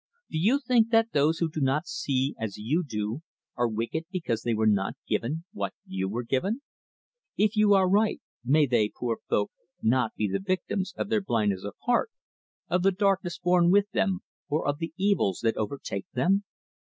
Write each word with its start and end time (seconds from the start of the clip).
Do 0.31 0.39
you 0.39 0.59
think 0.59 0.89
that 0.89 1.11
those 1.11 1.37
who 1.37 1.47
do 1.47 1.61
not 1.61 1.85
see 1.85 2.33
as 2.39 2.57
you 2.57 2.83
do 2.83 3.21
are 3.55 3.67
wicked 3.67 4.05
because 4.11 4.41
they 4.41 4.55
were 4.55 4.65
not 4.65 4.95
given 5.07 5.43
what 5.53 5.75
you 5.85 6.09
were 6.09 6.23
given? 6.23 6.63
If 7.37 7.55
you 7.55 7.75
are 7.75 7.87
right, 7.87 8.19
may 8.43 8.65
they, 8.65 8.89
poor 8.89 9.19
folk! 9.29 9.51
not 9.79 10.15
be 10.15 10.27
the 10.27 10.39
victims 10.39 10.91
of 10.97 11.09
their 11.09 11.21
blindness 11.21 11.63
of 11.63 11.75
heart 11.83 12.09
of 12.67 12.81
the 12.81 12.91
darkness 12.91 13.37
born 13.37 13.69
with 13.69 13.91
them, 13.91 14.21
or 14.49 14.67
of 14.67 14.79
the 14.79 14.91
evils 14.97 15.41
that 15.43 15.55
overtake 15.55 16.07
them? 16.13 16.45